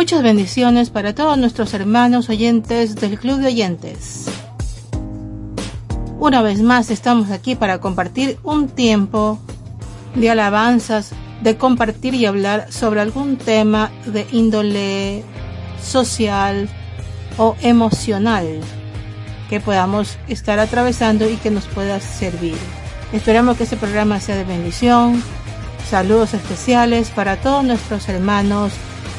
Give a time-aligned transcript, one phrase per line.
[0.00, 4.30] Muchas bendiciones para todos nuestros hermanos oyentes del Club de Oyentes.
[6.18, 9.38] Una vez más estamos aquí para compartir un tiempo
[10.14, 11.10] de alabanzas,
[11.42, 15.22] de compartir y hablar sobre algún tema de índole
[15.82, 16.66] social
[17.36, 18.46] o emocional
[19.50, 22.56] que podamos estar atravesando y que nos pueda servir.
[23.12, 25.22] Esperamos que este programa sea de bendición.
[25.90, 28.72] Saludos especiales para todos nuestros hermanos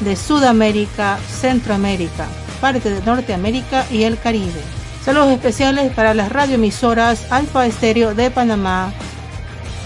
[0.04, 2.26] de Sudamérica, Centroamérica,
[2.60, 4.60] parte de Norteamérica y el Caribe.
[5.04, 8.92] Saludos especiales para las radioemisoras Alfa Estéreo de Panamá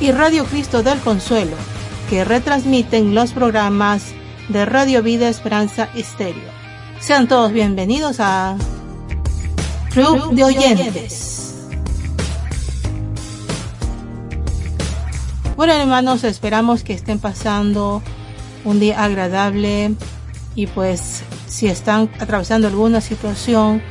[0.00, 1.56] y Radio Cristo del Consuelo,
[2.10, 4.12] que retransmiten los programas
[4.48, 6.50] de Radio Vida Esperanza Estéreo.
[7.00, 8.56] Sean todos bienvenidos a
[9.90, 11.54] Club de Oyentes.
[15.56, 18.02] Bueno hermanos, esperamos que estén pasando
[18.66, 19.94] un día agradable
[20.56, 23.82] y pues si están atravesando alguna situación,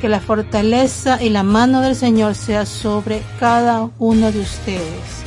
[0.00, 5.22] que la fortaleza y la mano del Señor sea sobre cada uno de ustedes,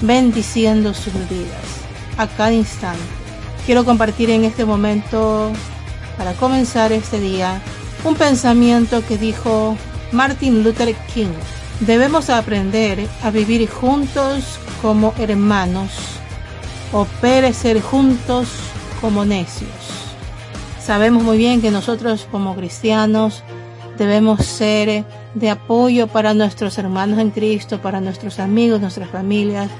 [0.00, 1.64] bendiciendo sus vidas
[2.16, 3.02] a cada instante.
[3.66, 5.50] Quiero compartir en este momento,
[6.16, 7.60] para comenzar este día,
[8.04, 9.76] un pensamiento que dijo
[10.12, 11.32] Martin Luther King.
[11.80, 15.90] Debemos aprender a vivir juntos como hermanos
[16.92, 18.48] o perecer juntos
[19.00, 19.93] como necios.
[20.84, 23.42] Sabemos muy bien que nosotros como cristianos
[23.96, 29.70] debemos ser de apoyo para nuestros hermanos en Cristo, para nuestros amigos, nuestras familias,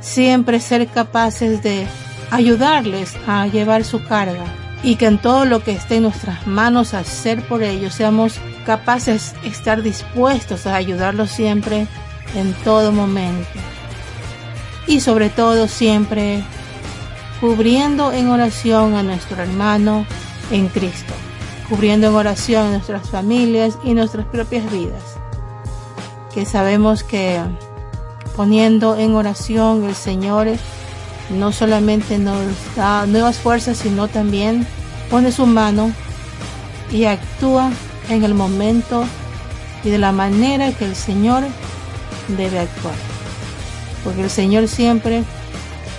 [0.00, 1.86] siempre ser capaces de
[2.30, 4.46] ayudarles a llevar su carga
[4.82, 9.34] y que en todo lo que esté en nuestras manos hacer por ellos seamos capaces
[9.42, 11.86] de estar dispuestos a ayudarlos siempre
[12.34, 13.58] en todo momento.
[14.86, 16.42] Y sobre todo siempre
[17.42, 20.06] cubriendo en oración a nuestro hermano
[20.50, 21.14] en Cristo
[21.70, 25.02] cubriendo en oración nuestras familias y nuestras propias vidas.
[26.34, 27.40] Que sabemos que
[28.36, 30.48] poniendo en oración el Señor
[31.30, 32.42] no solamente nos
[32.74, 34.66] da nuevas fuerzas, sino también
[35.10, 35.92] pone su mano
[36.90, 37.70] y actúa
[38.08, 39.04] en el momento
[39.84, 41.44] y de la manera que el Señor
[42.36, 42.94] debe actuar.
[44.02, 45.22] Porque el Señor siempre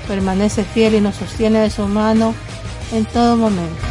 [0.05, 2.33] permanece fiel y nos sostiene de su mano
[2.91, 3.90] en todo momento.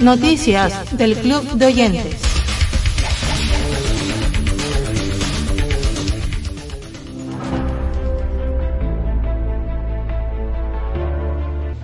[0.00, 2.16] Noticias del Club de Oyentes.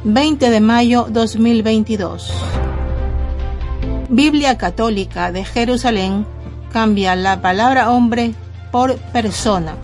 [0.02, 2.32] ...20 de mayo 2022...
[4.08, 6.24] Biblia Católica de Jerusalén...
[6.72, 8.32] ...cambia la palabra hombre
[8.72, 9.74] por persona...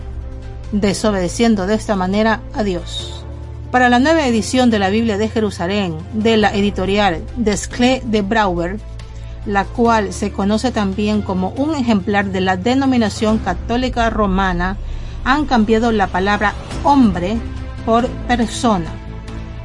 [0.71, 3.22] ...desobedeciendo de esta manera a Dios
[3.73, 8.77] para la nueva edición de la Biblia de Jerusalén de la editorial Desclé de Brouwer,
[9.47, 14.77] la cual se conoce también como un ejemplar de la denominación católica romana,
[15.23, 16.53] han cambiado la palabra
[16.83, 17.35] hombre
[17.83, 18.91] por persona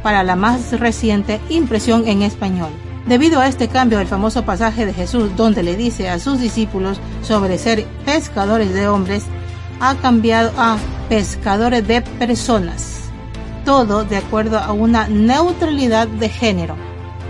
[0.02, 2.70] para la más reciente impresión en español.
[3.06, 6.98] Debido a este cambio, el famoso pasaje de Jesús donde le dice a sus discípulos
[7.22, 9.24] sobre ser pescadores de hombres,
[9.80, 10.78] ha cambiado a
[11.10, 12.97] pescadores de personas
[13.68, 16.74] todo de acuerdo a una neutralidad de género.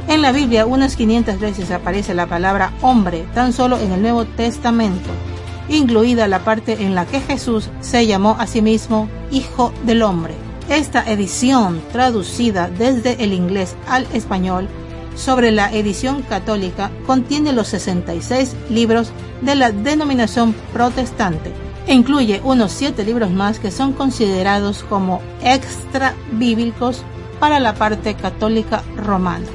[0.06, 4.24] En la Biblia unas 500 veces aparece la palabra hombre, tan solo en el Nuevo
[4.24, 5.10] Testamento,
[5.68, 10.34] incluida la parte en la que Jesús se llamó a sí mismo Hijo del Hombre.
[10.68, 14.68] Esta edición, traducida desde el inglés al español,
[15.16, 19.10] sobre la edición católica contiene los 66 libros
[19.42, 21.52] de la denominación protestante
[21.88, 27.02] e incluye unos siete libros más que son considerados como extra bíblicos
[27.40, 29.46] para la parte católica romana.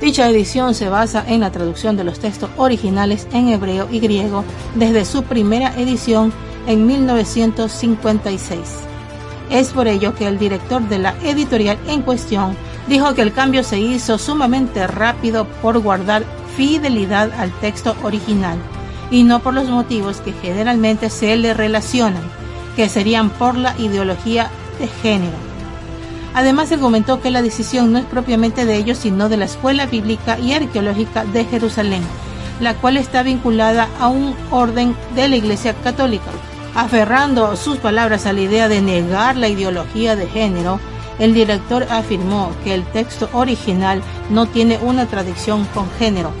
[0.00, 4.44] Dicha edición se basa en la traducción de los textos originales en hebreo y griego
[4.74, 6.32] desde su primera edición
[6.66, 8.58] en 1956.
[9.48, 12.56] Es por ello que el director de la editorial en cuestión
[12.88, 16.24] dijo que el cambio se hizo sumamente rápido por guardar
[16.56, 18.58] fidelidad al texto original
[19.10, 22.22] y no por los motivos que generalmente se le relacionan,
[22.74, 25.36] que serían por la ideología de género.
[26.34, 29.86] Además, se comentó que la decisión no es propiamente de ellos, sino de la Escuela
[29.86, 32.02] Bíblica y Arqueológica de Jerusalén,
[32.60, 36.30] la cual está vinculada a un orden de la Iglesia Católica.
[36.74, 40.78] Aferrando sus palabras a la idea de negar la ideología de género,
[41.18, 46.32] el director afirmó que el texto original no tiene una tradición con género,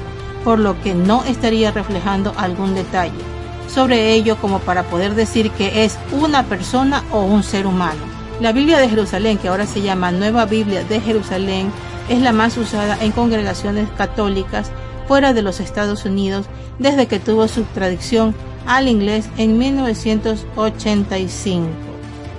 [0.46, 3.18] por lo que no estaría reflejando algún detalle
[3.66, 7.98] sobre ello como para poder decir que es una persona o un ser humano.
[8.40, 11.72] La Biblia de Jerusalén, que ahora se llama Nueva Biblia de Jerusalén,
[12.08, 14.70] es la más usada en congregaciones católicas
[15.08, 16.46] fuera de los Estados Unidos
[16.78, 18.32] desde que tuvo su traducción
[18.68, 21.66] al inglés en 1985.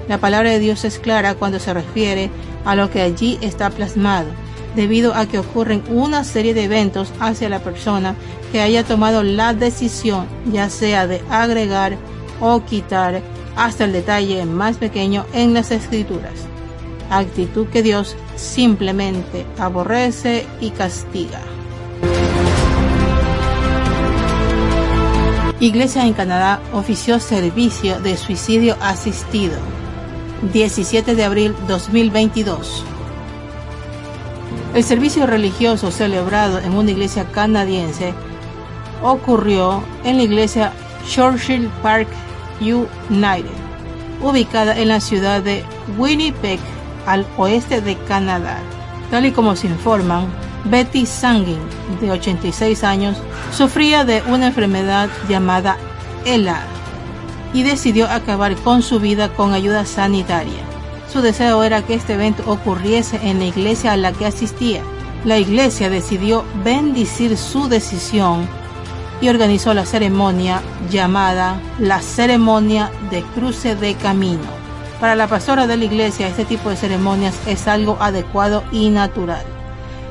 [0.07, 2.29] La palabra de Dios es clara cuando se refiere
[2.63, 4.46] a lo que allí está plasmado
[4.77, 8.15] debido a que ocurren una serie de eventos hacia la persona
[8.51, 11.97] que haya tomado la decisión, ya sea de agregar
[12.39, 13.21] o quitar
[13.55, 16.45] hasta el detalle más pequeño en las escrituras.
[17.09, 21.41] Actitud que Dios simplemente aborrece y castiga.
[25.59, 29.57] Iglesia en Canadá ofició servicio de suicidio asistido.
[30.53, 32.85] 17 de abril 2022.
[34.77, 38.13] El servicio religioso celebrado en una iglesia canadiense
[39.01, 40.71] ocurrió en la iglesia
[41.09, 42.07] Churchill Park
[42.61, 43.49] United,
[44.21, 45.65] ubicada en la ciudad de
[45.97, 46.59] Winnipeg,
[47.07, 48.59] al oeste de Canadá.
[49.09, 50.27] Tal y como se informan,
[50.65, 51.57] Betty Sangin,
[51.99, 53.17] de 86 años,
[53.51, 55.75] sufría de una enfermedad llamada
[56.23, 56.61] ELA
[57.51, 60.66] y decidió acabar con su vida con ayuda sanitaria.
[61.11, 64.81] Su deseo era que este evento ocurriese en la iglesia a la que asistía.
[65.23, 68.47] La iglesia decidió bendecir su decisión
[69.21, 70.61] y organizó la ceremonia
[70.91, 74.57] llamada la ceremonia de cruce de camino.
[74.99, 79.43] Para la pastora de la iglesia este tipo de ceremonias es algo adecuado y natural.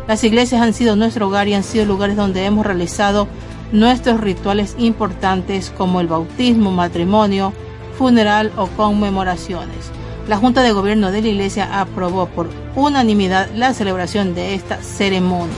[0.08, 3.28] Las iglesias han sido nuestro hogar y han sido lugares donde hemos realizado
[3.72, 7.52] nuestros rituales importantes como el bautismo, matrimonio,
[7.98, 9.90] funeral o conmemoraciones.
[10.28, 15.54] La Junta de Gobierno de la Iglesia aprobó por unanimidad la celebración de esta ceremonia.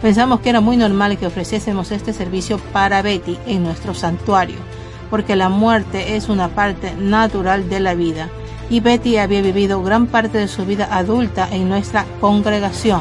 [0.00, 4.58] Pensamos que era muy normal que ofreciésemos este servicio para Betty en nuestro santuario,
[5.10, 8.28] porque la muerte es una parte natural de la vida
[8.70, 13.00] y Betty había vivido gran parte de su vida adulta en nuestra congregación,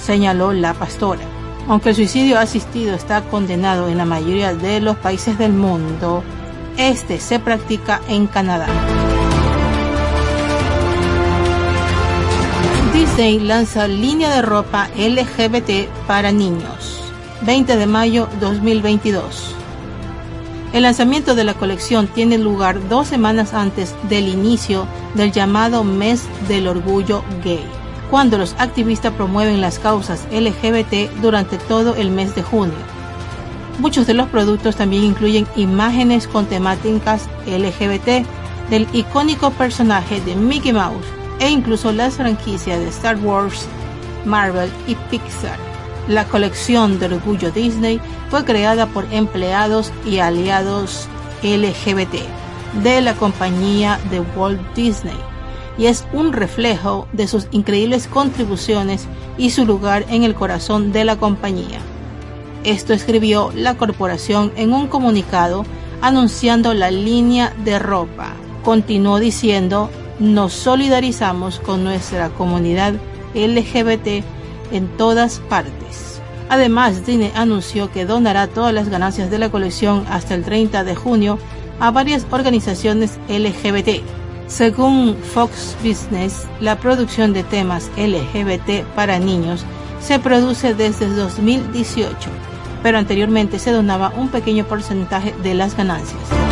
[0.00, 1.22] señaló la pastora.
[1.68, 6.22] Aunque el suicidio asistido está condenado en la mayoría de los países del mundo,
[6.76, 8.68] este se practica en Canadá.
[12.96, 17.12] Disney lanza línea de ropa LGBT para niños.
[17.42, 19.54] 20 de mayo 2022.
[20.72, 26.22] El lanzamiento de la colección tiene lugar dos semanas antes del inicio del llamado Mes
[26.48, 27.66] del Orgullo Gay
[28.10, 32.78] cuando los activistas promueven las causas LGBT durante todo el mes de junio.
[33.78, 38.26] Muchos de los productos también incluyen imágenes con temáticas LGBT
[38.70, 43.66] del icónico personaje de Mickey Mouse e incluso las franquicias de Star Wars,
[44.24, 45.58] Marvel y Pixar.
[46.08, 48.00] La colección de Orgullo Disney
[48.30, 51.08] fue creada por empleados y aliados
[51.42, 52.14] LGBT
[52.82, 55.16] de la compañía de Walt Disney
[55.78, 61.04] y es un reflejo de sus increíbles contribuciones y su lugar en el corazón de
[61.04, 61.80] la compañía.
[62.64, 65.64] Esto escribió la corporación en un comunicado
[66.00, 68.32] anunciando la línea de ropa.
[68.64, 72.94] Continuó diciendo, nos solidarizamos con nuestra comunidad
[73.34, 74.24] LGBT
[74.72, 76.20] en todas partes.
[76.48, 80.94] Además, Disney anunció que donará todas las ganancias de la colección hasta el 30 de
[80.94, 81.38] junio
[81.80, 84.02] a varias organizaciones LGBT
[84.46, 89.64] según Fox Business, la producción de temas LGBT para niños
[90.00, 92.30] se produce desde 2018,
[92.82, 96.45] pero anteriormente se donaba un pequeño porcentaje de las ganancias.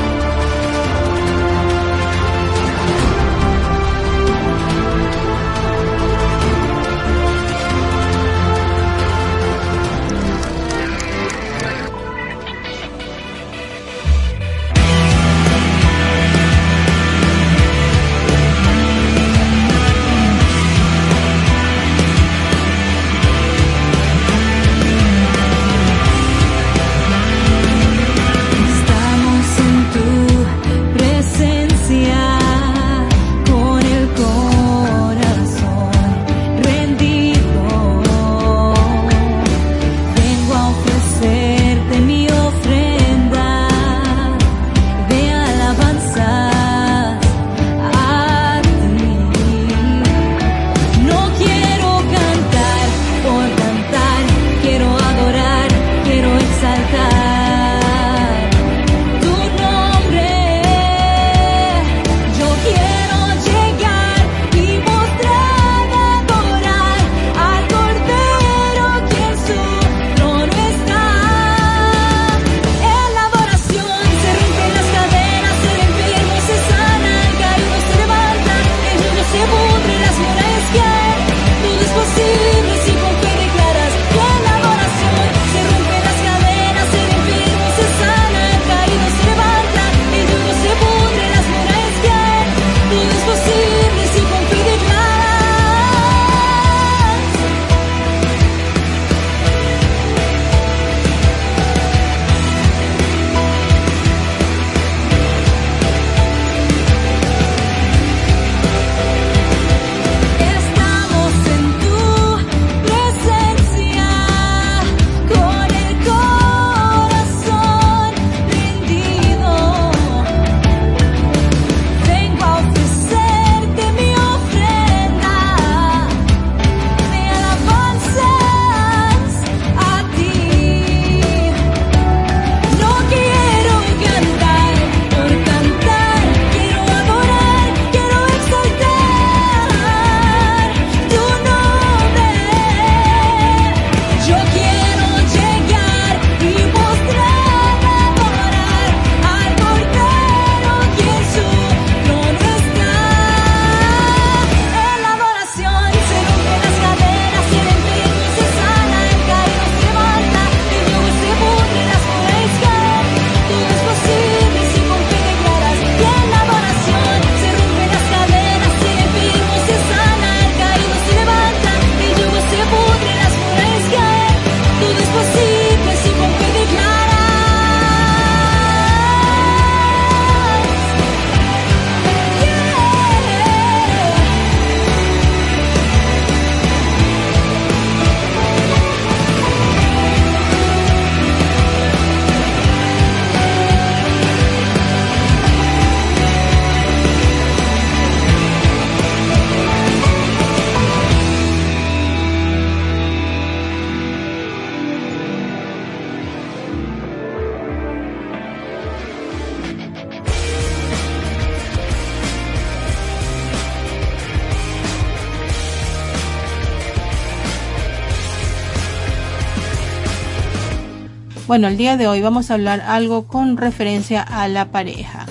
[221.47, 225.27] Bueno, el día de hoy vamos a hablar algo con referencia a la pareja.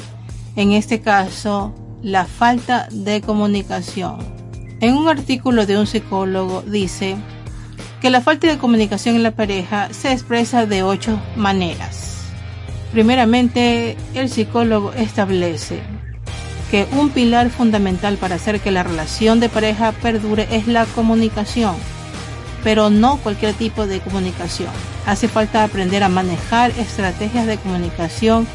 [0.56, 1.74] En este caso,
[2.04, 4.20] la falta de comunicación.
[4.80, 7.16] En un artículo de un psicólogo dice
[8.00, 12.20] que la falta de comunicación en la pareja se expresa de ocho maneras.
[12.92, 15.80] Primeramente, el psicólogo establece
[16.70, 21.74] que un pilar fundamental para hacer que la relación de pareja perdure es la comunicación
[22.64, 24.72] pero no cualquier tipo de comunicación.
[25.06, 28.48] Hace falta aprender a manejar estrategias de comunicación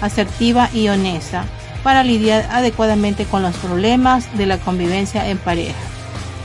[0.00, 1.44] asertiva y honesta
[1.82, 5.78] para lidiar adecuadamente con los problemas de la convivencia en pareja.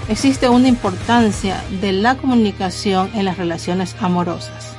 [0.08, 4.74] Existe una importancia de la comunicación en las relaciones amorosas.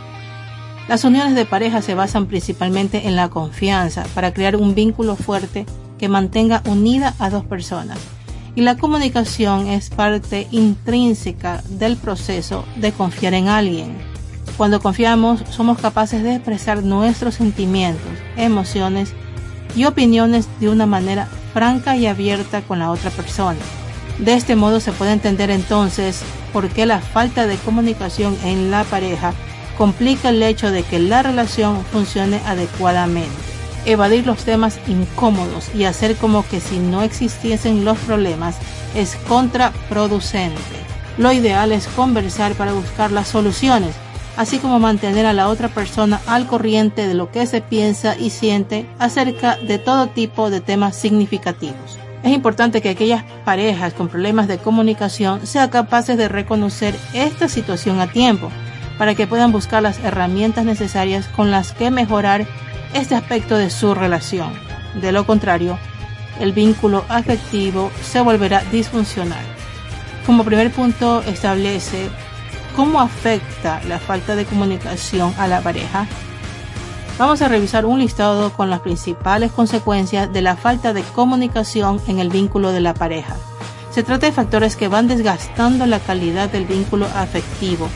[0.89, 5.67] Las uniones de pareja se basan principalmente en la confianza para crear un vínculo fuerte
[5.99, 7.99] que mantenga unida a dos personas
[8.57, 13.97] y la comunicación es parte intrínseca del proceso de confiar en alguien.
[14.57, 19.13] Cuando confiamos somos capaces de expresar nuestros sentimientos, emociones
[19.77, 23.61] y opiniones de una manera franca y abierta con la otra persona.
[24.19, 26.23] De este modo se puede entender entonces
[26.55, 29.35] por qué la falta de comunicación en la pareja
[29.77, 33.56] complica el hecho de que la relación funcione adecuadamente
[33.87, 38.57] evadir los temas incómodos y hacer como que si no existiesen los problemas
[38.95, 40.61] es contraproducente.
[41.17, 43.95] Lo ideal es conversar para buscar las soluciones,
[44.37, 48.31] así como mantener a la otra persona al corriente de lo que se piensa y
[48.31, 51.99] siente acerca de todo tipo de temas significativos.
[52.23, 58.01] Es importante que aquellas parejas con problemas de comunicación sean capaces de reconocer esta situación
[58.01, 58.51] a tiempo,
[58.99, 62.47] para que puedan buscar las herramientas necesarias con las que mejorar
[62.95, 64.53] este aspecto de su relación.
[65.01, 65.79] De lo contrario,
[66.41, 69.45] el vínculo afectivo se volverá disfuncional.
[70.27, 72.09] Como primer punto establece
[72.75, 76.07] cómo afecta la falta de comunicación a la pareja.
[77.19, 82.19] Vamos a revisar un listado con las principales consecuencias de la falta de comunicación en
[82.19, 83.37] el vínculo de la pareja.
[83.91, 87.89] Se trata de factores que van desgastando la calidad del vínculo afectivo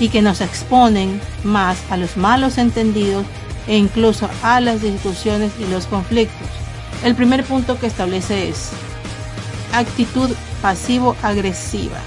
[0.00, 3.24] y que nos exponen más a los malos entendidos
[3.66, 6.48] e incluso a las discusiones y los conflictos.
[7.02, 8.70] El primer punto que establece es
[9.72, 10.30] actitud
[10.62, 11.98] pasivo-agresiva.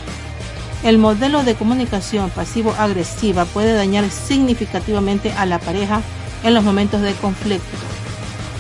[0.84, 6.02] El modelo de comunicación pasivo-agresiva puede dañar significativamente a la pareja
[6.44, 7.78] en los momentos de conflicto.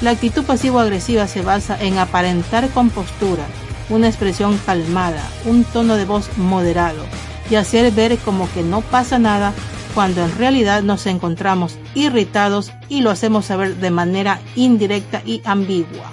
[0.02, 3.46] La actitud pasivo-agresiva se basa en aparentar compostura,
[3.90, 7.04] una expresión calmada, un tono de voz moderado
[7.50, 9.54] y hacer ver como que no pasa nada
[9.98, 16.12] cuando en realidad nos encontramos irritados y lo hacemos saber de manera indirecta y ambigua.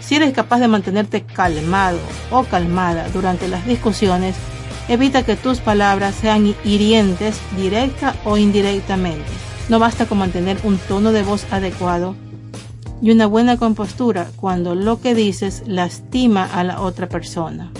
[0.00, 2.00] Si eres capaz de mantenerte calmado
[2.32, 4.34] o calmada durante las discusiones,
[4.88, 9.30] evita que tus palabras sean hirientes directa o indirectamente.
[9.68, 12.16] No basta con mantener un tono de voz adecuado
[13.00, 17.70] y una buena compostura cuando lo que dices lastima a la otra persona.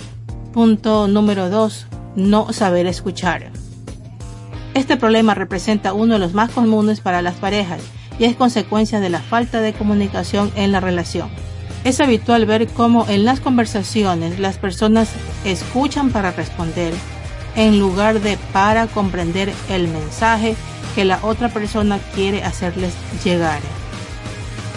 [0.53, 1.87] Punto número 2.
[2.15, 3.51] No saber escuchar.
[4.73, 7.81] Este problema representa uno de los más comunes para las parejas
[8.17, 11.29] y es consecuencia de la falta de comunicación en la relación.
[11.83, 15.09] Es habitual ver cómo en las conversaciones las personas
[15.43, 16.93] escuchan para responder
[17.55, 20.55] en lugar de para comprender el mensaje
[20.95, 22.93] que la otra persona quiere hacerles
[23.25, 23.59] llegar.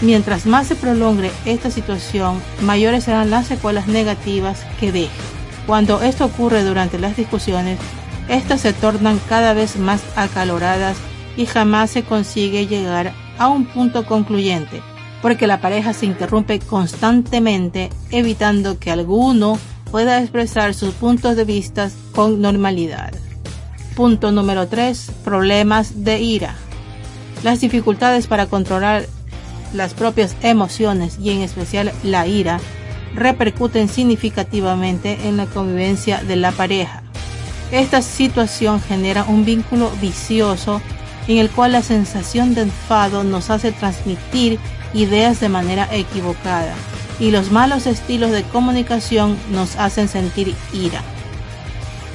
[0.00, 5.10] Mientras más se prolongue esta situación, mayores serán las secuelas negativas que deje.
[5.66, 7.78] Cuando esto ocurre durante las discusiones,
[8.28, 10.96] estas se tornan cada vez más acaloradas
[11.36, 14.82] y jamás se consigue llegar a un punto concluyente,
[15.22, 19.58] porque la pareja se interrumpe constantemente evitando que alguno
[19.90, 23.12] pueda expresar sus puntos de vista con normalidad.
[23.94, 25.12] Punto número 3.
[25.22, 26.56] Problemas de ira.
[27.44, 29.06] Las dificultades para controlar
[29.72, 32.58] las propias emociones y en especial la ira
[33.14, 37.03] repercuten significativamente en la convivencia de la pareja.
[37.70, 40.80] Esta situación genera un vínculo vicioso
[41.26, 44.58] en el cual la sensación de enfado nos hace transmitir
[44.92, 46.74] ideas de manera equivocada
[47.18, 51.00] y los malos estilos de comunicación nos hacen sentir ira.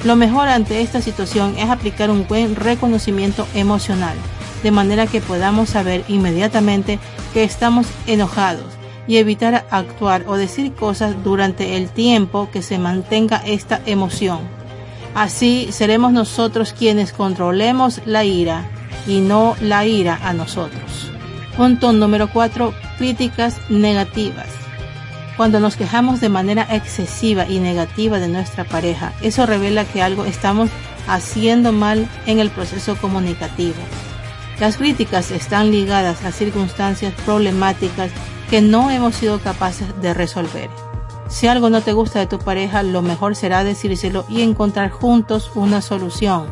[0.04, 4.16] Lo mejor ante esta situación es aplicar un buen reconocimiento emocional,
[4.62, 6.98] de manera que podamos saber inmediatamente
[7.34, 8.66] que estamos enojados
[9.06, 14.59] y evitar actuar o decir cosas durante el tiempo que se mantenga esta emoción.
[15.14, 18.64] Así seremos nosotros quienes controlemos la ira
[19.06, 21.10] y no la ira a nosotros.
[21.56, 22.72] Punto número 4.
[22.98, 24.46] Críticas negativas.
[25.36, 30.26] Cuando nos quejamos de manera excesiva y negativa de nuestra pareja, eso revela que algo
[30.26, 30.70] estamos
[31.08, 33.78] haciendo mal en el proceso comunicativo.
[34.60, 38.10] Las críticas están ligadas a circunstancias problemáticas
[38.50, 40.68] que no hemos sido capaces de resolver.
[41.30, 45.52] Si algo no te gusta de tu pareja, lo mejor será decírselo y encontrar juntos
[45.54, 46.48] una solución.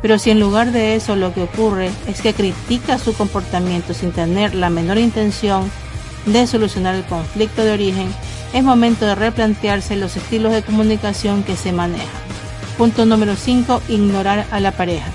[0.00, 4.12] Pero si en lugar de eso lo que ocurre es que critica su comportamiento sin
[4.12, 5.70] tener la menor intención
[6.24, 8.12] de solucionar el conflicto de origen,
[8.54, 12.06] es momento de replantearse los estilos de comunicación que se manejan.
[12.78, 13.82] Punto número 5.
[13.88, 15.10] Ignorar a la pareja.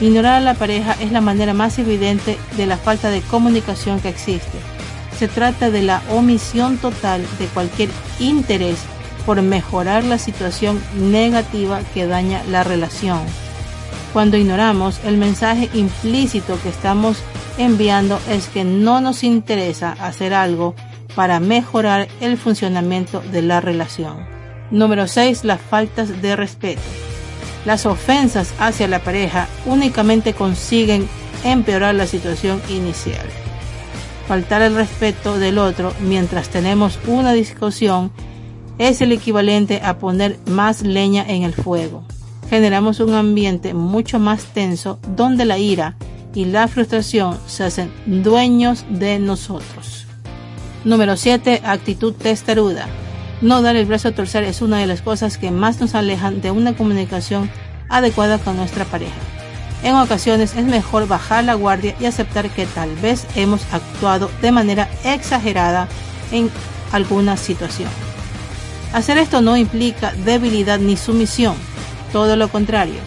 [0.00, 4.08] Ignorar a la pareja es la manera más evidente de la falta de comunicación que
[4.08, 4.75] existe.
[5.18, 8.78] Se trata de la omisión total de cualquier interés
[9.24, 13.20] por mejorar la situación negativa que daña la relación.
[14.12, 17.18] Cuando ignoramos, el mensaje implícito que estamos
[17.58, 20.74] enviando es que no nos interesa hacer algo
[21.14, 24.26] para mejorar el funcionamiento de la relación.
[24.70, 25.44] Número 6.
[25.44, 26.82] Las faltas de respeto.
[27.64, 31.08] Las ofensas hacia la pareja únicamente consiguen
[31.42, 33.26] empeorar la situación inicial.
[34.28, 38.10] Faltar el respeto del otro mientras tenemos una discusión
[38.78, 42.04] es el equivalente a poner más leña en el fuego.
[42.50, 45.96] Generamos un ambiente mucho más tenso donde la ira
[46.34, 50.06] y la frustración se hacen dueños de nosotros.
[50.84, 51.62] Número 7.
[51.64, 52.86] Actitud testaruda.
[53.40, 56.40] No dar el brazo a torcer es una de las cosas que más nos alejan
[56.40, 57.50] de una comunicación
[57.88, 59.35] adecuada con nuestra pareja.
[59.82, 64.52] En ocasiones es mejor bajar la guardia y aceptar que tal vez hemos actuado de
[64.52, 65.88] manera exagerada
[66.32, 66.50] en
[66.92, 67.90] alguna situación.
[68.92, 71.54] Hacer esto no implica debilidad ni sumisión,
[72.12, 73.00] todo lo contrario,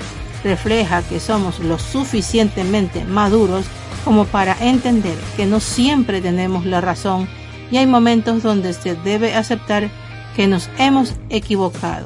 [0.43, 3.65] refleja que somos lo suficientemente maduros
[4.05, 7.27] como para entender que no siempre tenemos la razón
[7.71, 9.89] y hay momentos donde se debe aceptar
[10.35, 12.05] que nos hemos equivocado,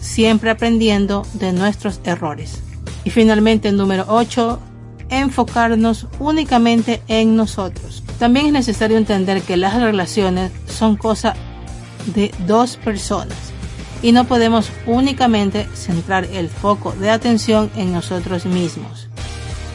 [0.00, 2.62] siempre aprendiendo de nuestros errores.
[3.04, 4.58] Y finalmente, número 8,
[5.10, 8.02] enfocarnos únicamente en nosotros.
[8.18, 11.34] También es necesario entender que las relaciones son cosa
[12.14, 13.36] de dos personas
[14.02, 19.08] y no podemos únicamente centrar el foco de atención en nosotros mismos.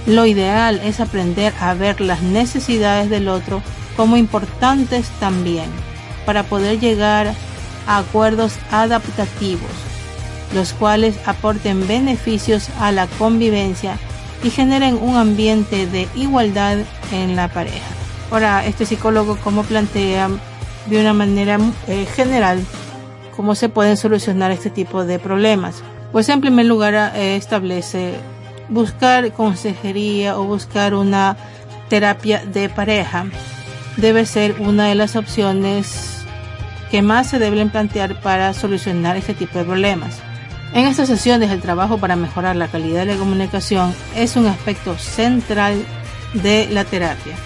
[0.07, 3.61] Lo ideal es aprender a ver las necesidades del otro
[3.97, 5.65] como importantes también
[6.25, 7.33] para poder llegar
[7.87, 9.69] acuerdos adaptativos,
[10.53, 13.97] los cuales aporten beneficios a la convivencia
[14.43, 16.77] y generen un ambiente de igualdad
[17.11, 17.85] en la pareja.
[18.31, 20.29] Ahora, este psicólogo como plantea
[20.87, 22.63] de una manera eh, general
[23.35, 25.83] cómo se pueden solucionar este tipo de problemas.
[26.11, 28.13] Pues en primer lugar eh, establece
[28.69, 31.37] buscar consejería o buscar una
[31.89, 33.25] terapia de pareja
[33.97, 36.23] debe ser una de las opciones
[36.91, 40.19] que más se deben plantear para solucionar este tipo de problemas.
[40.75, 44.97] En estas sesiones el trabajo para mejorar la calidad de la comunicación es un aspecto
[44.97, 45.85] central
[46.33, 47.37] de la terapia.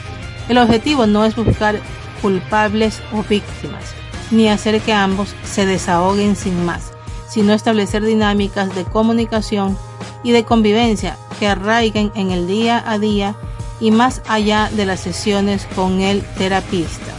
[0.49, 1.79] El objetivo no es buscar
[2.23, 3.93] culpables o víctimas,
[4.31, 6.91] ni hacer que ambos se desahoguen sin más,
[7.29, 9.77] sino establecer dinámicas de comunicación
[10.23, 13.35] y de convivencia que arraiguen en el día a día
[13.79, 17.13] y más allá de las sesiones con el terapista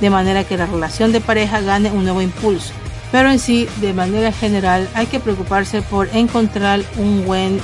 [0.00, 2.72] de manera que la relación de pareja gane un nuevo impulso.
[3.12, 7.60] Pero en sí, de manera general, hay que preocuparse por encontrar un buen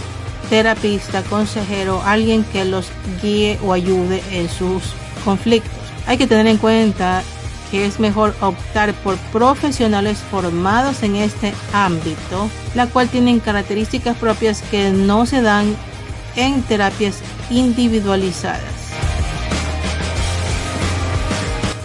[0.50, 2.90] terapista, consejero, alguien que los
[3.22, 4.82] guíe o ayude en sus
[5.24, 5.72] conflictos.
[6.06, 7.22] Hay que tener en cuenta
[7.70, 14.62] que es mejor optar por profesionales formados en este ámbito, la cual tienen características propias
[14.70, 15.76] que no se dan
[16.37, 17.16] en terapias
[17.50, 18.77] individualizadas.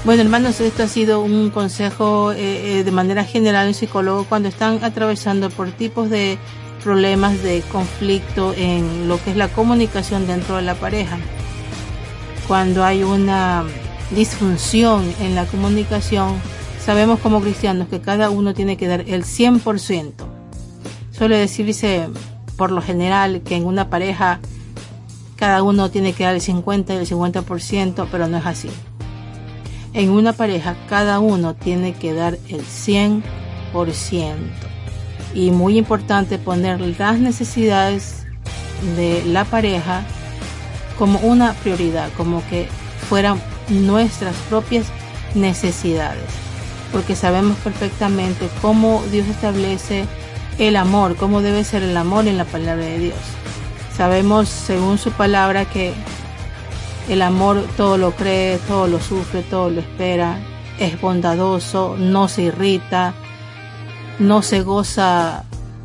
[0.06, 4.50] Bueno, hermanos, esto ha sido un consejo eh, eh, de manera general en psicólogo cuando
[4.50, 6.38] están atravesando por tipos de
[6.84, 11.18] problemas de conflicto en lo que es la comunicación dentro de la pareja.
[12.50, 13.64] Cuando hay una
[14.14, 16.36] disfunción en la comunicación,
[16.84, 20.12] sabemos como cristianos que cada uno tiene que dar el 100%.
[21.12, 22.10] Suele decirse
[22.58, 24.42] por lo general que en una pareja
[25.38, 28.70] cada uno tiene que dar el 50 y el 50%, pero no es así.
[29.94, 33.22] En una pareja cada uno tiene que dar el 100%.
[35.36, 38.26] Y muy importante poner las necesidades
[38.96, 40.04] de la pareja
[40.98, 42.68] como una prioridad, como que
[43.10, 44.88] fueran nuestras propias
[45.36, 46.24] necesidades.
[46.92, 50.06] Porque sabemos perfectamente cómo Dios establece
[50.60, 53.20] el amor, cómo debe ser el amor en la palabra de Dios.
[53.96, 55.94] Sabemos según su palabra que
[57.10, 60.38] el amor todo lo cree, todo lo sufre, todo lo espera,
[60.80, 63.14] es bondadoso, no se irrita,
[64.20, 65.44] no se goza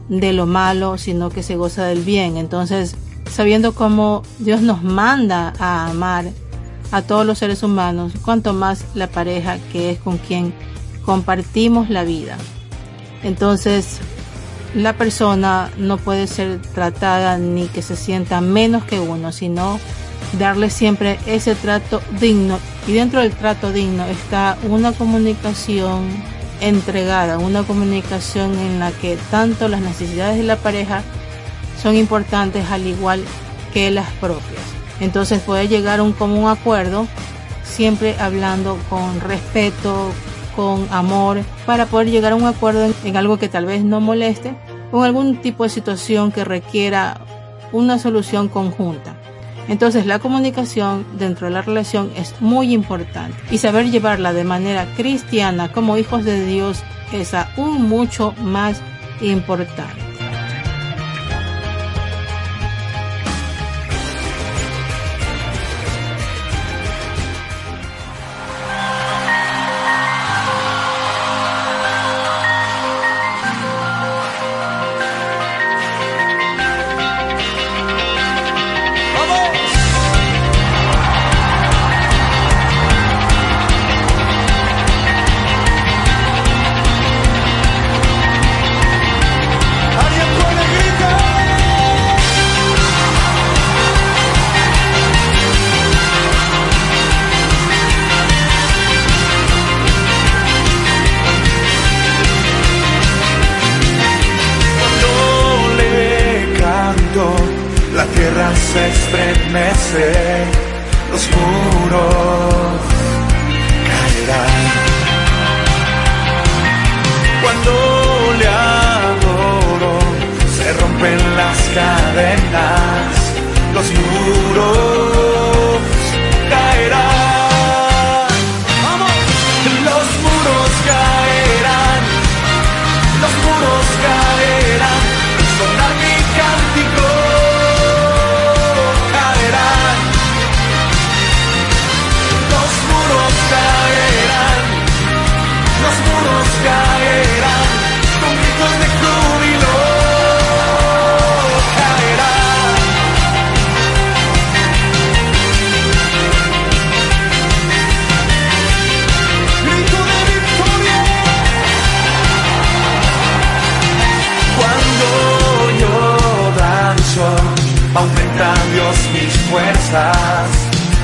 [0.09, 2.37] de lo malo, sino que se goza del bien.
[2.37, 2.97] Entonces,
[3.31, 6.27] sabiendo cómo Dios nos manda a amar
[6.91, 10.55] a todos los seres humanos, cuanto más la pareja que es con quien
[11.05, 12.37] compartimos la vida.
[13.23, 13.99] Entonces,
[14.75, 19.79] la persona no puede ser tratada ni que se sienta menos que uno, sino
[20.33, 22.59] darle siempre ese trato digno.
[22.87, 26.09] Y dentro del trato digno está una comunicación
[26.61, 31.03] entregada, una comunicación en la que tanto las necesidades de la pareja
[31.83, 33.23] son importantes al igual
[33.73, 34.63] que las propias.
[35.01, 37.07] Entonces puede llegar a un común acuerdo,
[37.63, 40.11] siempre hablando con respeto,
[40.57, 44.01] con amor, para poder llegar a un acuerdo en, en algo que tal vez no
[44.01, 44.57] moleste
[44.91, 47.21] o algún tipo de situación que requiera
[47.73, 49.18] una solución conjunta.
[49.69, 54.87] Entonces la comunicación dentro de la relación es muy importante y saber llevarla de manera
[54.97, 58.81] cristiana como hijos de Dios es aún mucho más
[59.21, 60.08] importante.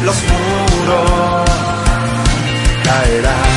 [0.05, 1.51] Los muros
[2.85, 3.55] caerán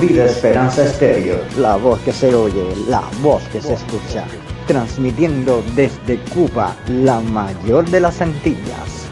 [0.00, 1.40] Vida Esperanza Estéreo.
[1.58, 4.24] La voz que se oye, la voz que se escucha.
[4.66, 9.08] Transmitiendo desde Cuba, la mayor de las Antillas.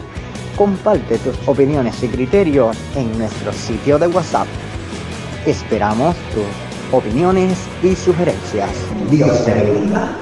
[0.55, 4.47] Comparte tus opiniones y criterios en nuestro sitio de WhatsApp.
[5.45, 8.71] Esperamos tus opiniones y sugerencias.
[9.09, 10.17] Dios te bendiga.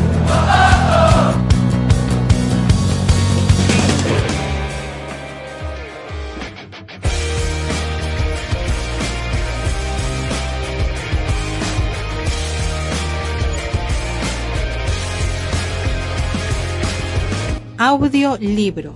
[17.84, 18.94] Audio libro.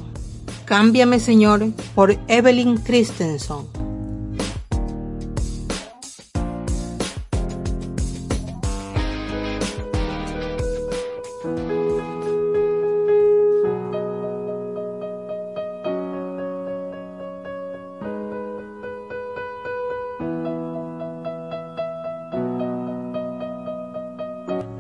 [0.66, 3.66] Cámbiame Señor por Evelyn Christensen.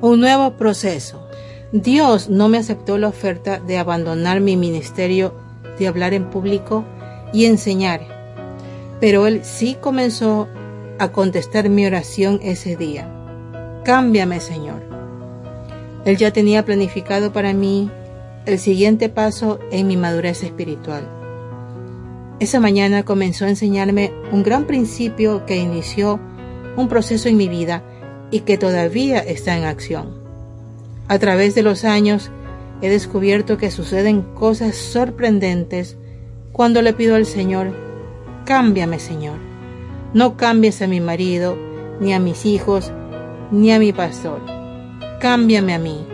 [0.01, 1.24] Un nuevo proceso.
[1.71, 5.33] Dios no me aceptó la oferta de abandonar mi ministerio
[5.79, 6.85] de hablar en público
[7.33, 8.01] y enseñar,
[8.99, 10.47] pero Él sí comenzó
[10.99, 13.11] a contestar mi oración ese día.
[13.83, 14.83] Cámbiame, Señor.
[16.05, 17.89] Él ya tenía planificado para mí
[18.45, 21.09] el siguiente paso en mi madurez espiritual.
[22.39, 26.19] Esa mañana comenzó a enseñarme un gran principio que inició
[26.77, 27.83] un proceso en mi vida
[28.29, 30.24] y que todavía está en acción.
[31.07, 32.31] A través de los años
[32.81, 35.97] he descubierto que suceden cosas sorprendentes
[36.51, 37.73] cuando le pido al Señor,
[38.45, 39.37] cámbiame Señor.
[40.13, 41.57] No cambies a mi marido,
[41.99, 42.91] ni a mis hijos,
[43.51, 44.41] ni a mi pastor.
[45.19, 46.05] Cámbiame a mí.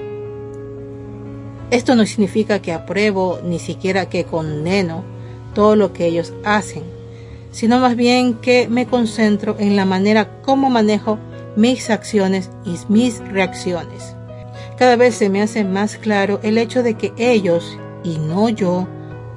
[1.69, 5.05] Esto no significa que apruebo, ni siquiera que condeno
[5.53, 6.83] todo lo que ellos hacen,
[7.51, 11.17] sino más bien que me concentro en la manera como manejo
[11.55, 14.15] mis acciones y mis reacciones.
[14.81, 18.87] Cada vez se me hace más claro el hecho de que ellos, y no yo,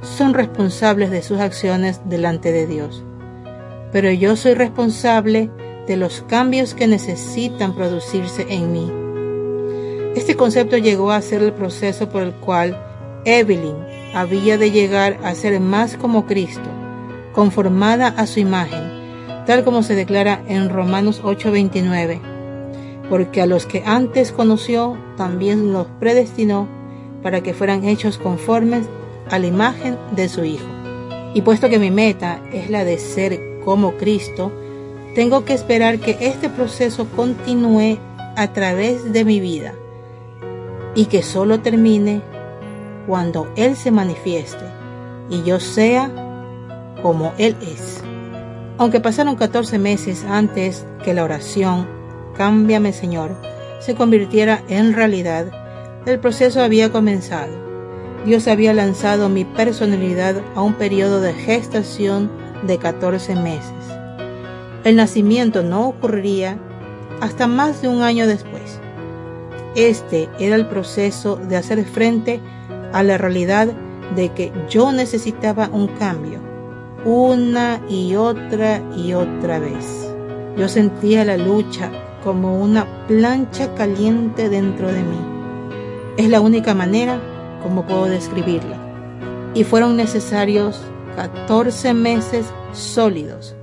[0.01, 3.05] son responsables de sus acciones delante de Dios.
[3.92, 5.51] Pero yo soy responsable
[5.86, 8.90] de los cambios que necesitan producirse en mí.
[10.16, 12.82] Este concepto llegó a ser el proceso por el cual
[13.26, 13.76] Evelyn
[14.14, 16.70] había de llegar a ser más como Cristo,
[17.34, 22.34] conformada a su imagen, tal como se declara en Romanos 8:29
[23.09, 26.69] porque a los que antes conoció también los predestinó
[27.23, 28.87] para que fueran hechos conformes
[29.31, 30.67] a la imagen de su Hijo.
[31.35, 34.53] Y puesto que mi meta es la de ser como Cristo,
[35.15, 37.99] tengo que esperar que este proceso continúe
[38.37, 39.75] a través de mi vida
[40.95, 42.21] y que solo termine
[43.07, 44.65] cuando Él se manifieste
[45.31, 46.11] y yo sea
[47.03, 48.03] como Él es.
[48.79, 51.87] Aunque pasaron 14 meses antes que la oración
[52.37, 53.37] Cámbiame Señor,
[53.80, 55.47] se convirtiera en realidad,
[56.07, 57.53] el proceso había comenzado.
[58.26, 62.30] Dios había lanzado mi personalidad a un periodo de gestación
[62.66, 63.72] de 14 meses.
[64.85, 66.59] El nacimiento no ocurriría
[67.20, 68.80] hasta más de un año después.
[69.74, 72.41] Este era el proceso de hacer frente
[72.93, 73.68] a la realidad
[74.14, 76.39] de que yo necesitaba un cambio,
[77.05, 80.14] una y otra y otra vez.
[80.57, 81.91] Yo sentía la lucha
[82.25, 85.20] como una plancha caliente dentro de mí.
[86.16, 87.20] Es la única manera
[87.62, 88.79] como puedo describirla.
[89.55, 90.81] Y fueron necesarios
[91.16, 93.55] 14 meses sólidos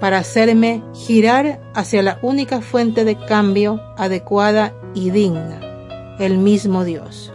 [0.00, 5.60] para hacerme girar hacia la única fuente de cambio adecuada y digna,
[6.18, 7.32] el mismo Dios.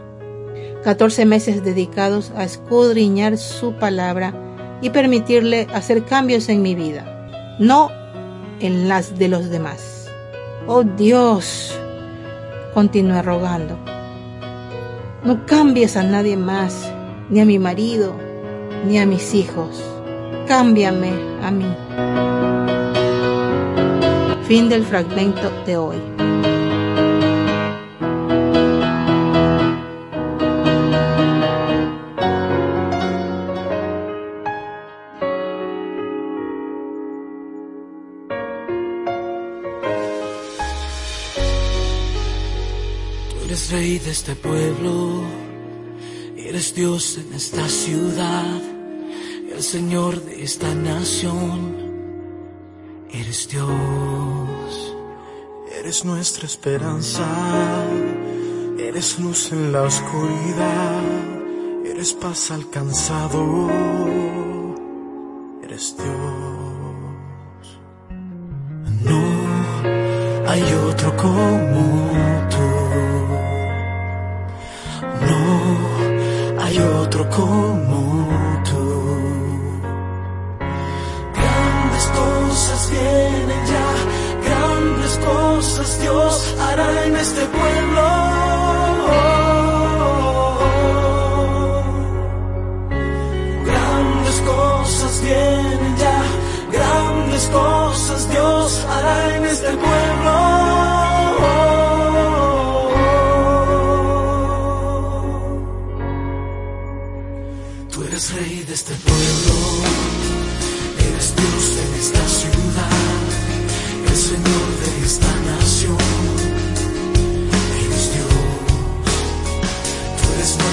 [0.83, 4.33] 14 meses dedicados a escudriñar su palabra
[4.81, 7.89] y permitirle hacer cambios en mi vida, no
[8.59, 9.88] en las de los demás.
[10.71, 11.75] Oh Dios,
[12.75, 13.75] continué rogando,
[15.23, 16.93] no cambies a nadie más,
[17.31, 18.13] ni a mi marido,
[18.85, 19.83] ni a mis hijos.
[20.47, 21.11] Cámbiame
[21.41, 21.75] a mí.
[24.43, 25.97] Fin del fragmento de hoy.
[43.67, 45.21] Rey de este pueblo,
[46.37, 48.61] eres Dios en esta ciudad,
[49.53, 51.75] el Señor de esta nación,
[53.11, 54.95] eres Dios,
[55.77, 57.27] eres nuestra esperanza,
[58.79, 61.03] eres luz en la oscuridad,
[61.85, 63.69] eres paz alcanzado,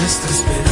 [0.07, 0.66] eres nuestra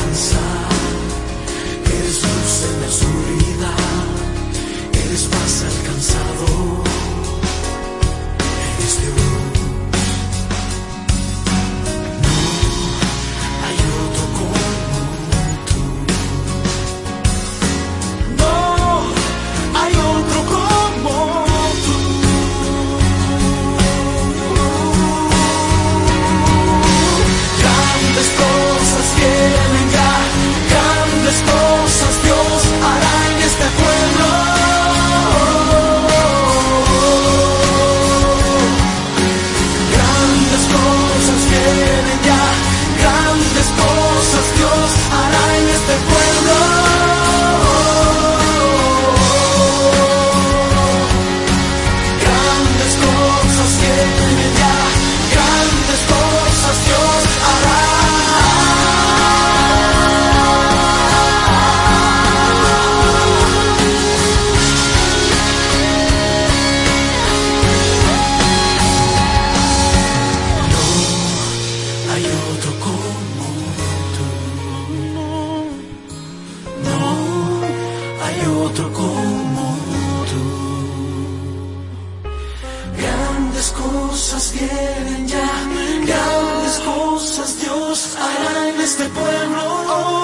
[87.95, 90.14] cosas Dios hará en este pueblo.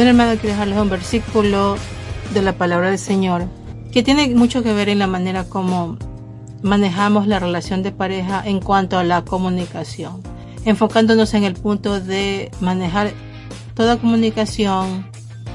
[0.00, 1.76] Bueno, hermano, quiero dejarles un versículo
[2.32, 3.44] de la palabra del Señor
[3.92, 5.98] que tiene mucho que ver en la manera como
[6.62, 10.22] manejamos la relación de pareja en cuanto a la comunicación,
[10.64, 13.12] enfocándonos en el punto de manejar
[13.74, 15.06] toda comunicación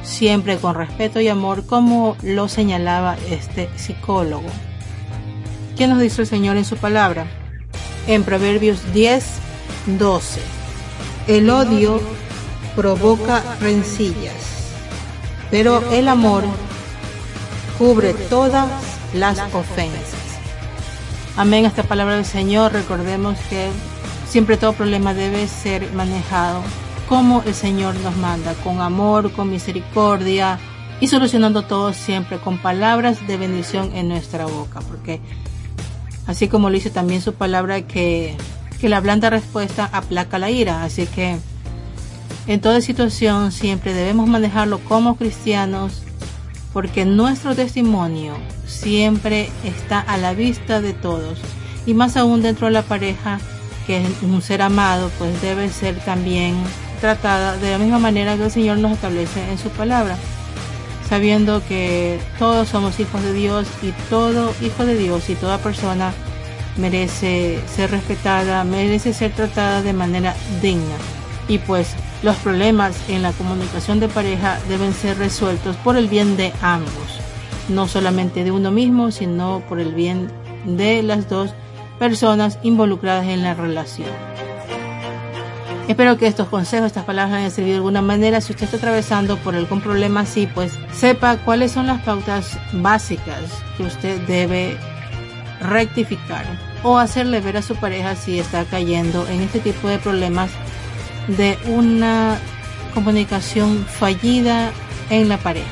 [0.04, 4.50] siempre con respeto y amor, como lo señalaba este psicólogo.
[5.76, 7.26] ¿Qué nos dice el Señor en su palabra?
[8.06, 9.26] En Proverbios 10,
[9.98, 10.39] 12.
[11.30, 12.00] El odio
[12.76, 14.34] provoca rencillas,
[15.49, 16.43] pero el amor
[17.78, 18.69] cubre todas
[19.13, 20.26] las ofensas.
[21.38, 22.73] Amén, esta palabra del Señor.
[22.73, 23.69] Recordemos que
[24.28, 26.61] siempre todo problema debe ser manejado
[27.07, 30.59] como el Señor nos manda, con amor, con misericordia
[30.99, 35.19] y solucionando todo siempre con palabras de bendición en nuestra boca, porque
[36.26, 38.36] así como lo dice también su palabra que,
[38.80, 41.38] que la blanda respuesta aplaca la ira, así que
[42.48, 46.02] en toda situación siempre debemos manejarlo como cristianos
[46.74, 48.36] porque nuestro testimonio
[48.68, 51.39] siempre está a la vista de todos
[51.86, 53.39] y más aún dentro de la pareja
[53.88, 56.56] que es un ser amado pues debe ser también
[57.02, 60.18] tratada de la misma manera que el Señor nos establece en su palabra
[61.08, 66.14] sabiendo que todos somos hijos de Dios y todo hijo de Dios y toda persona
[66.78, 70.96] merece ser respetada, merece ser tratada de manera digna.
[71.48, 76.38] Y pues los problemas en la comunicación de pareja deben ser resueltos por el bien
[76.38, 77.19] de ambos,
[77.69, 80.32] no solamente de uno mismo, sino por el bien
[80.65, 81.53] de las dos
[81.99, 84.09] personas involucradas en la relación.
[85.88, 88.41] Espero que estos consejos, estas palabras hayan servido de alguna manera.
[88.41, 93.43] Si usted está atravesando por algún problema así, pues sepa cuáles son las pautas básicas
[93.78, 94.76] que usted debe
[95.61, 96.43] rectificar
[96.82, 100.49] o hacerle ver a su pareja si está cayendo en este tipo de problemas
[101.28, 102.39] de una
[102.93, 104.71] comunicación fallida
[105.09, 105.67] en la pareja.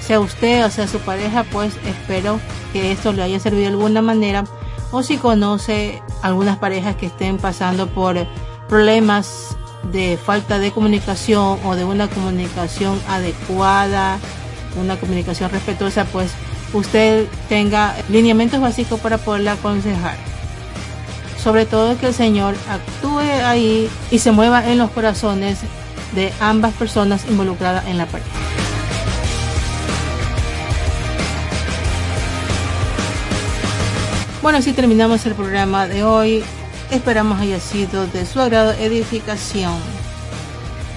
[0.00, 2.40] Sea usted o sea su pareja, pues espero
[2.72, 4.44] que esto le haya servido de alguna manera
[4.90, 8.16] o si conoce algunas parejas que estén pasando por
[8.68, 9.56] problemas
[9.90, 14.18] de falta de comunicación o de una comunicación adecuada,
[14.80, 16.32] una comunicación respetuosa, pues
[16.72, 20.31] usted tenga lineamientos básicos para poderle aconsejar.
[21.42, 25.58] Sobre todo que el Señor actúe ahí y se mueva en los corazones
[26.14, 28.30] de ambas personas involucradas en la pareja.
[34.42, 36.44] Bueno, así terminamos el programa de hoy.
[36.90, 39.78] Esperamos haya sido de su agrado edificación.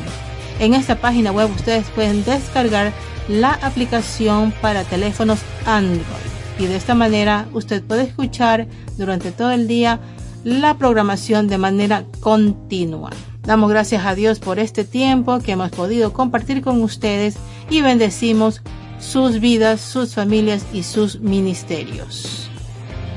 [0.59, 2.93] En esta página web ustedes pueden descargar
[3.29, 9.67] la aplicación para teléfonos Android y de esta manera usted puede escuchar durante todo el
[9.67, 10.01] día
[10.45, 13.11] la programación de manera continua.
[13.43, 17.37] Damos gracias a Dios por este tiempo que hemos podido compartir con ustedes
[17.71, 18.63] y bendecimos
[19.01, 22.49] sus vidas, sus familias y sus ministerios.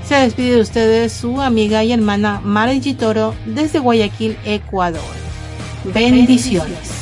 [0.07, 5.01] Se despide de ustedes su amiga y hermana Mara Toro desde Guayaquil, Ecuador.
[5.93, 6.94] Bendiciones.